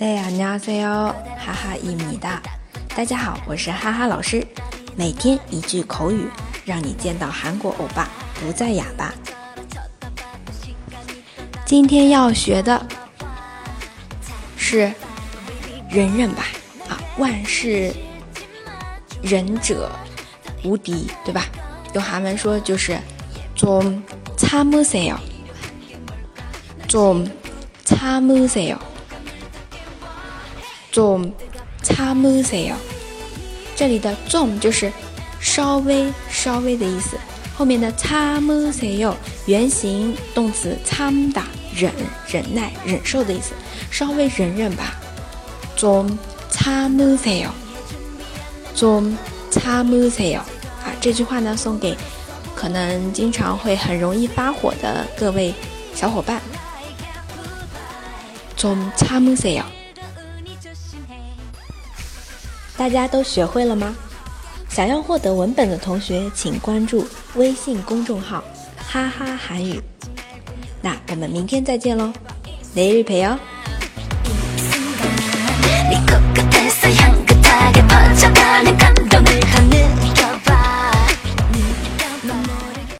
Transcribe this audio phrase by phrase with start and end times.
[0.00, 2.40] 네 안녕하세요， 哈哈一米大。
[2.96, 4.46] 大家好，我是哈哈老师。
[4.96, 6.30] 每天一句口语，
[6.64, 8.08] 让你见到韩国欧巴
[8.40, 9.12] 不再哑巴。
[11.66, 12.86] 今天要学的
[14.56, 14.90] 是
[15.90, 16.46] 忍忍吧，
[16.88, 17.92] 啊，万事
[19.22, 19.90] 忍者
[20.64, 21.44] 无敌，对吧？
[21.92, 22.98] 用韩文说就是
[23.54, 25.18] 좀참으세 요，
[26.88, 28.78] 좀참으세 요。
[30.90, 31.32] 좀
[31.82, 32.74] 참으세 요。
[33.74, 34.90] 这里的좀就是
[35.40, 37.16] 稍微稍微的意思，
[37.56, 39.14] 后面的참으세 요，
[39.46, 41.42] 原形动词참다
[41.74, 41.92] 忍
[42.26, 43.52] 忍耐忍受的意思，
[43.90, 44.94] 稍微忍忍吧。
[45.76, 47.50] 좀참으세 요，
[48.74, 50.40] 좀참으세 요。
[50.82, 51.94] 啊，这句话呢送给
[52.54, 55.52] 可能经常会很容易发火的各位
[55.94, 56.40] 小伙伴。
[58.56, 59.64] 좀참으세 요。
[62.81, 63.95] 大家都学会了吗？
[64.67, 68.43] 想要获得文本的同学，请关注微信公众号
[68.75, 69.79] “哈哈韩语”。
[70.81, 72.11] 那我们明天再见喽，
[72.73, 73.37] 雷日陪哦。